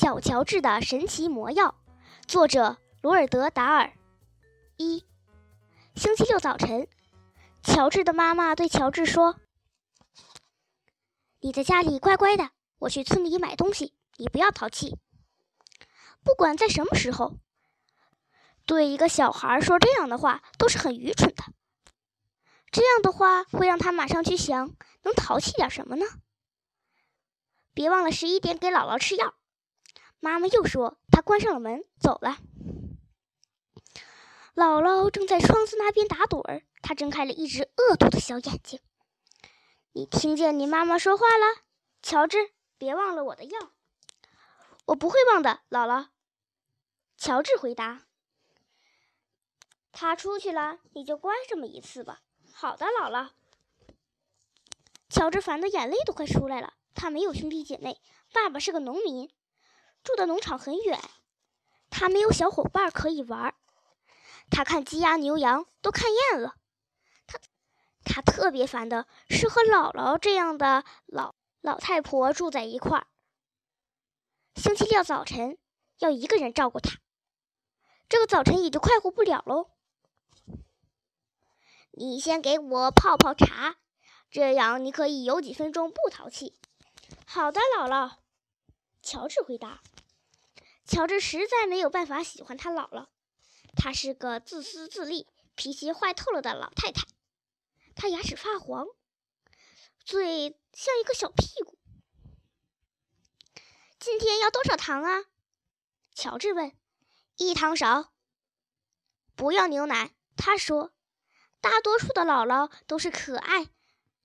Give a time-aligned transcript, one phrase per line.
[0.00, 1.74] 小乔治的神奇魔药，
[2.26, 3.92] 作者罗尔德·达尔。
[4.78, 5.04] 一
[5.94, 6.88] 星期六早晨，
[7.62, 9.38] 乔治的妈妈对乔治说
[11.40, 14.96] ：“你在家里乖乖的，我去村里买东西，你不要淘气。
[16.24, 17.34] 不管在什么时候，
[18.64, 21.44] 对一个小孩说这样的话都是很愚蠢的。
[22.70, 26.06] 这样的话会让他马上去想，能淘气点什么呢？
[27.74, 29.34] 别忘了十一点给姥姥吃药。”
[30.20, 32.38] 妈妈又说：“她关上了门，走了。”
[34.54, 38.78] 姥姥正在窗子那边打盹儿，她睁开了一只恶毒的小眼睛。
[39.92, 41.62] “你听见你妈妈说话了，
[42.02, 42.52] 乔治？
[42.76, 43.72] 别忘了我的药。
[44.86, 46.08] ”“我不会忘的，姥姥。”
[47.16, 48.02] 乔治回答。
[49.92, 52.20] “他出去了，你就乖这么一次吧。
[52.52, 53.30] ”“好的，姥姥。”
[55.08, 56.74] 乔治烦得眼泪都快出来了。
[56.94, 57.98] 他没有兄弟姐妹，
[58.32, 59.30] 爸爸是个农民。
[60.02, 61.00] 住的农场很远，
[61.90, 63.54] 他没有小伙伴可以玩。
[64.50, 66.56] 他看鸡鸭牛羊都看厌了。
[67.26, 67.38] 他
[68.04, 73.06] 他特别烦的是和姥姥这样的老老太婆住在一块儿。
[74.56, 75.58] 星期六早晨
[75.98, 76.98] 要一个人照顾他，
[78.08, 79.70] 这个早晨也就快活不了喽。
[81.92, 83.76] 你先给我泡泡茶，
[84.30, 86.58] 这样你可以有几分钟不淘气。
[87.26, 88.12] 好的，姥姥。
[89.02, 89.80] 乔治回答
[90.90, 93.06] ：“乔治实在没有办法喜欢他姥姥，
[93.76, 97.06] 她是个自私自利、脾气坏透了的老太太。
[97.94, 98.88] 她牙齿发黄，
[100.04, 101.78] 嘴像一个小屁股。
[104.00, 105.26] 今天要多少糖啊？”
[106.12, 106.76] 乔治问。
[107.38, 108.12] “一汤勺。”
[109.36, 110.10] 不要牛奶。
[110.36, 110.92] 他说
[111.62, 113.68] ：“大多数的姥姥都是可爱、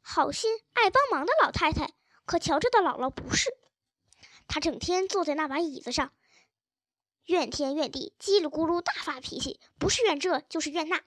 [0.00, 1.92] 好心、爱帮忙的老太太，
[2.24, 3.50] 可乔治的姥姥不是。”
[4.46, 6.12] 他整天坐在那把椅子上，
[7.26, 11.02] 怨天怨地，叽里咕噜大发脾气，不是怨这就是怨那。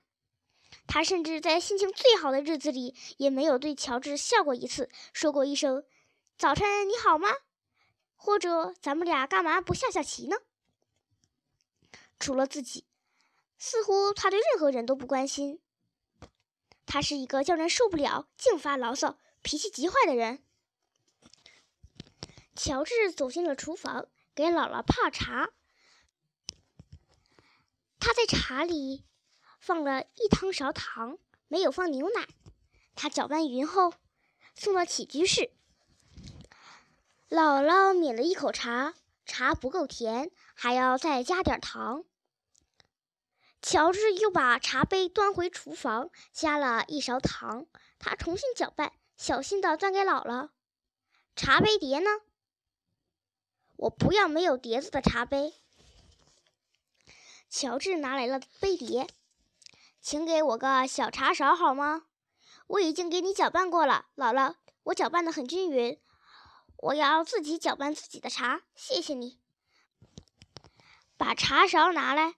[0.88, 5.84] 他甚至在心情最好的日子里，也没有对乔治笑过一次，说过一声
[6.38, 7.30] “早晨你好吗”，
[8.16, 10.38] 或者“咱们俩干嘛不下下棋呢？”
[12.20, 12.86] 除了自己，
[13.58, 15.60] 似乎他对任何人都不关心。
[16.86, 20.44] 他是一个叫人受不了、净发牢骚、脾气极坏的人。
[22.56, 25.52] 乔治走进了厨房，给姥姥泡茶。
[28.06, 29.04] 他在茶里
[29.60, 31.18] 放了一汤勺糖，
[31.48, 32.28] 没有放牛奶。
[32.94, 33.96] 他搅拌匀后，
[34.54, 35.50] 送到起居室。
[37.30, 38.94] 姥姥抿了一口茶，
[39.26, 42.06] 茶不够甜，还要再加点糖。
[43.60, 47.66] 乔治又把茶杯端回厨房，加了一勺糖。
[47.98, 50.52] 他重新搅拌，小心地端给姥姥。
[51.36, 52.12] 茶杯碟呢？
[53.78, 55.56] 我不要没有碟子的茶杯。
[57.50, 59.08] 乔治拿来了杯碟，
[60.02, 62.08] 请给我个小茶勺好吗？
[62.68, 66.02] 我已经给你搅拌过了，姥姥，我搅拌的很均匀。
[66.78, 69.40] 我要自己搅拌自己的茶，谢谢你。
[71.16, 72.36] 把茶勺拿来。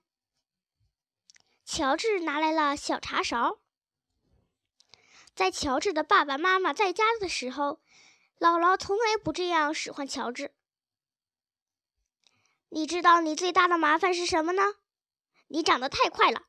[1.65, 3.59] 乔治拿来了小茶勺。
[5.33, 7.81] 在乔治的爸爸妈妈在家的时候，
[8.39, 10.53] 姥姥从来不这样使唤乔治。
[12.69, 14.63] 你知道你最大的麻烦是什么呢？
[15.47, 16.43] 你长得太快了。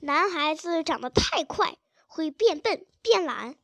[0.00, 3.56] 男孩子长得太快会变笨变懒，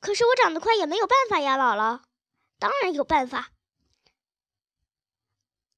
[0.00, 2.02] 可是我长得快也没有办法呀，姥姥。
[2.58, 3.50] 当然有办法。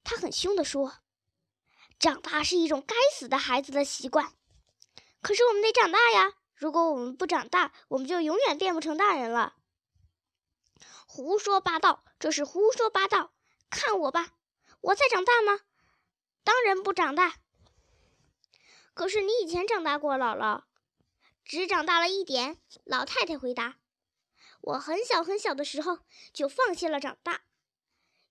[0.03, 0.99] 他很凶地说
[1.99, 4.33] ：“长大是一种该死的孩子的习惯。
[5.21, 6.33] 可是我们得长大呀！
[6.55, 9.55] 如果我们不长大，我们就永远变不成大人了。”
[11.05, 12.03] 胡说八道！
[12.17, 13.33] 这是胡说八道！
[13.69, 14.31] 看我吧！
[14.81, 15.59] 我在长大吗？
[16.43, 17.35] 当然不长大。
[18.93, 20.63] 可是你以前长大过，姥姥。
[21.45, 22.61] 只长大了一点。
[22.83, 23.79] 老太太回答
[24.61, 25.99] ：“我很小很小的时候
[26.33, 27.43] 就放弃了长大，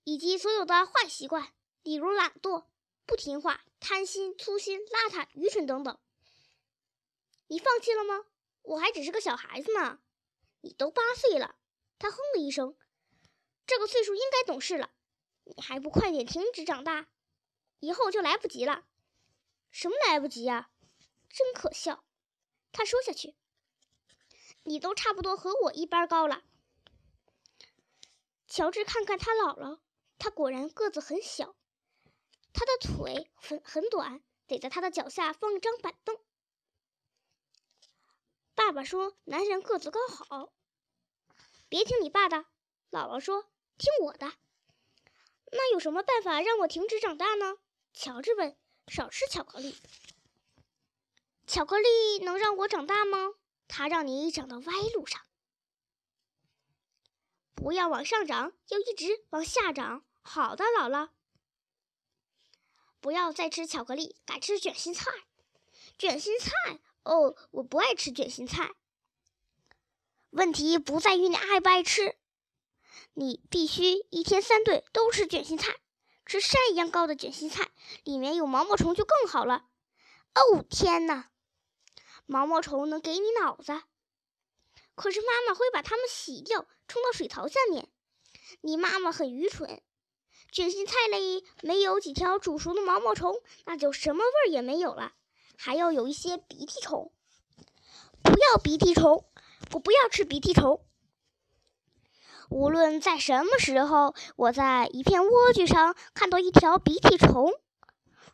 [0.03, 1.53] 以及所有的坏习惯，
[1.83, 2.67] 例如懒惰、
[3.05, 5.99] 不听话、贪心、粗心、邋遢、愚蠢等等。
[7.47, 8.25] 你放弃了吗？
[8.61, 9.99] 我还只是个小孩子呢。
[10.61, 11.55] 你都八岁了。”
[11.99, 12.77] 他哼了一声
[13.67, 14.91] ：“这个岁数应该懂事了。”
[15.43, 17.07] 你还不快点停止长大，
[17.79, 18.85] 以后就来不及了。
[19.71, 20.69] 什么来不及呀？
[21.29, 22.03] 真可笑！
[22.71, 23.35] 他说下去，
[24.63, 26.43] 你都差不多和我一般高了。
[28.47, 29.79] 乔治看看他姥姥，
[30.17, 31.55] 他果然个子很小，
[32.51, 36.17] 他的腿很很短，得在他的脚下放一张板凳。
[38.55, 40.51] 爸爸说：“男人个子高好。”
[41.69, 42.45] 别听你爸的，
[42.89, 43.43] 姥姥说
[43.77, 44.33] ：“听我的。”
[45.51, 47.57] 那有什么办法让我停止长大呢？
[47.93, 48.57] 乔治问。
[48.87, 49.77] 少吃巧克力。
[51.45, 53.35] 巧克力能让我长大吗？
[53.67, 55.21] 它让你长到歪路上。
[57.53, 60.03] 不要往上涨，要一直往下长。
[60.21, 61.09] 好的，姥姥。
[62.99, 65.11] 不要再吃巧克力，改吃卷心菜。
[65.97, 66.79] 卷心菜？
[67.03, 68.71] 哦，我不爱吃卷心菜。
[70.31, 72.17] 问题不在于你爱不爱吃。
[73.13, 75.79] 你必须一天三顿都吃卷心菜，
[76.29, 77.71] 是山一样高的卷心菜，
[78.03, 79.65] 里面有毛毛虫就更好了。
[80.35, 81.31] 哦天哪，
[82.27, 83.81] 毛毛虫能给你脑子，
[84.93, 87.89] 可是妈妈会把它们洗掉，冲到水槽下面。
[88.61, 89.81] 你妈妈很愚蠢。
[90.51, 95.13] 卷心菜里没有几条煮熟的毛毛虫，那就什么味儿也没有了。
[95.57, 97.11] 还要有一些鼻涕虫，
[98.23, 99.25] 不要鼻涕虫，
[99.73, 100.85] 我不要吃鼻涕虫。
[102.49, 107.53] 无论在什么时候，我在一片莴苣上看到一条鼻涕虫，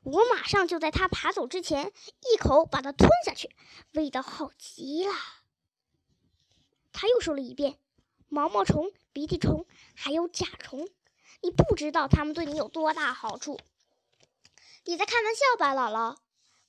[0.04, 1.92] 我马上就在它爬走之前
[2.34, 3.50] 一口把它吞下去，
[3.92, 5.14] 味道好极了。
[6.94, 7.78] 他又说了一遍：
[8.30, 9.66] 毛毛虫、鼻涕虫，
[9.96, 10.88] 还有甲虫，
[11.42, 13.60] 你不知道它们对你有多大好处。
[14.86, 16.16] 你在开玩笑吧，姥姥？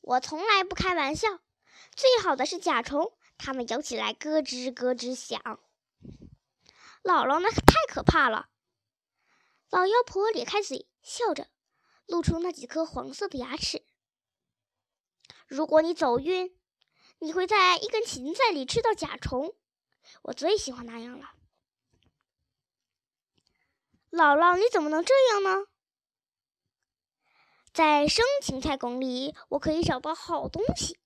[0.01, 1.39] 我从来不开玩笑。
[1.95, 5.61] 最好的是甲虫，它们咬起来咯吱咯吱响。
[7.07, 8.49] 姥姥，那可太可怕了！
[9.71, 11.47] 老妖婆咧开嘴，笑着，
[12.07, 13.87] 露出那几颗黄色的牙齿。
[15.47, 16.59] 如果你走运，
[17.21, 19.55] 你会在一根芹菜里吃到甲虫。
[20.23, 21.31] 我最喜欢那样了。
[24.11, 25.67] 姥姥，你怎么能这样呢？
[27.73, 30.99] 在生芹菜宫里，我可以找到好东西，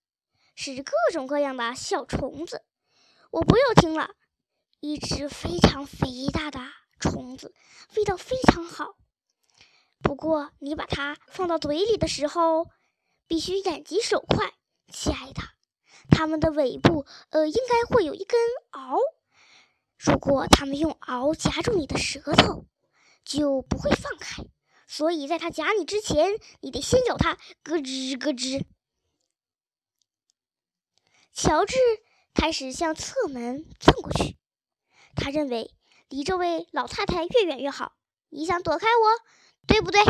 [0.54, 2.64] 是各种各样的小虫子。
[3.32, 4.14] 我不要听了。
[4.80, 6.58] 一只非常肥大的
[6.98, 7.54] 虫子，
[7.96, 8.96] 味道非常好。
[10.02, 12.70] 不过，你把它放到嘴里的时候，
[13.26, 14.54] 必须眼疾手快，
[14.90, 15.42] 亲爱的。
[16.08, 18.40] 它们的尾部，呃，应该会有一根
[18.72, 18.98] 螯。
[19.98, 22.64] 如果它们用螯夹住你的舌头，
[23.22, 24.42] 就不会放开。
[24.86, 28.64] 所以，在它夹你之前，你得先咬它，咯吱咯吱。
[31.34, 31.76] 乔治
[32.32, 34.39] 开始向侧门窜过去。
[35.16, 35.74] 他认为
[36.08, 37.96] 离这位老太太越远越好。
[38.30, 40.00] 你想躲开我，对不对？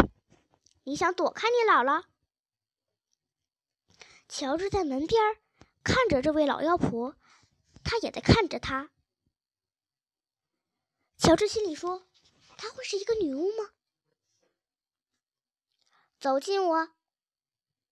[0.84, 2.04] 你想躲开你姥姥？
[4.28, 5.20] 乔治在门边
[5.82, 7.16] 看着这位老妖婆，
[7.82, 8.90] 他也在看着他。
[11.16, 12.06] 乔治心里说
[12.56, 13.70] ：“她会是一个女巫吗？”
[16.20, 16.90] 走近我，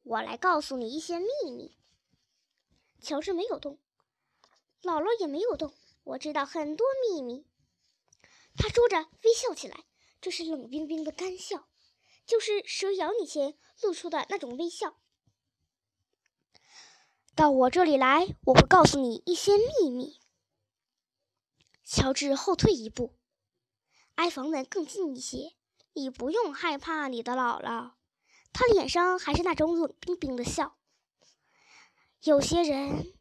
[0.02, 1.76] 我来告诉你一些秘密。
[3.00, 3.78] 乔治没有动，
[4.82, 5.72] 姥姥也没有动。
[6.08, 7.44] 我知道很多秘密，
[8.56, 9.84] 他说着微笑起来，
[10.22, 11.68] 这是冷冰冰的干笑，
[12.24, 14.98] 就是蛇咬你前露出的那种微笑。
[17.34, 20.18] 到我这里来，我会告诉你一些秘密。
[21.84, 23.14] 乔治后退一步，
[24.14, 25.56] 挨房门更近一些。
[25.92, 27.92] 你不用害怕你的姥姥，
[28.54, 30.78] 她脸上还是那种冷冰冰的笑。
[32.22, 33.17] 有些人。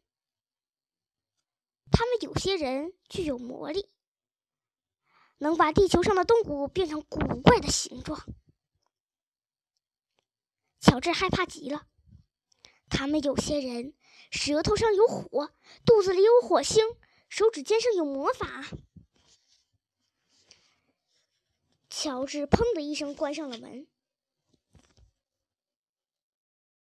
[1.98, 3.90] 他们有些人具有魔力，
[5.38, 8.24] 能把地球上的动物变成古怪的形状。
[10.78, 11.88] 乔治害怕极了。
[12.88, 13.94] 他们有些人
[14.30, 15.52] 舌头上有火，
[15.84, 16.84] 肚子里有火星，
[17.28, 18.64] 手指尖上有魔法。
[21.90, 23.88] 乔治砰的一声关上了门。